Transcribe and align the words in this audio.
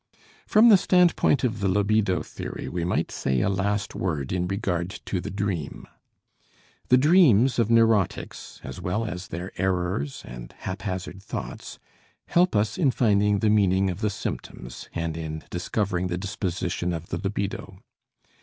From 0.47 0.69
the 0.69 0.77
standpoint 0.79 1.43
of 1.43 1.59
the 1.59 1.67
libido 1.69 2.23
theory 2.23 2.67
we 2.67 2.83
might 2.83 3.11
say 3.11 3.41
a 3.41 3.49
last 3.49 3.93
word 3.93 4.31
in 4.31 4.47
regard 4.47 4.89
to 4.89 5.21
the 5.21 5.29
dream. 5.29 5.87
The 6.87 6.97
dreams 6.97 7.59
of 7.59 7.69
neurotics, 7.69 8.59
as 8.63 8.81
well 8.81 9.05
as 9.05 9.27
their 9.27 9.51
errors 9.61 10.23
and 10.25 10.55
haphazard 10.57 11.21
thoughts, 11.21 11.77
help 12.25 12.55
us 12.55 12.79
in 12.79 12.89
finding 12.89 13.41
the 13.41 13.51
meaning 13.51 13.91
of 13.91 14.01
the 14.01 14.09
symptoms 14.09 14.89
and 14.95 15.15
in 15.15 15.43
discovering 15.51 16.07
the 16.07 16.17
disposition 16.17 16.93
of 16.93 17.09
the 17.09 17.19
libido. 17.23 17.77